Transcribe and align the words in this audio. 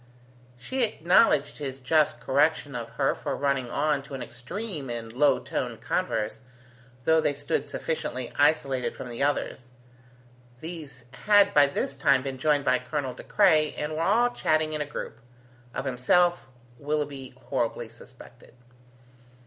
She 0.57 0.83
acknowledged 0.83 1.59
his 1.59 1.77
just 1.77 2.19
correction 2.19 2.73
of 2.73 2.89
her 2.93 3.13
for 3.13 3.35
running 3.37 3.69
on 3.69 4.01
to 4.01 4.15
an 4.15 4.23
extreme 4.23 4.89
in 4.89 5.09
low 5.09 5.37
toned 5.37 5.81
converse, 5.81 6.39
though 7.03 7.21
they 7.21 7.35
stood 7.35 7.69
sufficiently 7.69 8.33
isolated 8.35 8.97
from 8.97 9.09
the 9.09 9.21
others. 9.21 9.69
These 10.59 11.05
had 11.25 11.53
by 11.53 11.67
this 11.67 11.97
time 11.97 12.23
been 12.23 12.39
joined 12.39 12.65
by 12.65 12.79
Colonel 12.79 13.13
De 13.13 13.21
Craye, 13.23 13.75
and 13.77 13.93
were 13.93 14.01
all 14.01 14.31
chatting 14.31 14.73
in 14.73 14.81
a 14.81 14.87
group 14.87 15.19
of 15.71 15.85
himself, 15.85 16.47
Willoughby 16.79 17.35
horribly 17.39 17.87
suspected. 17.87 18.55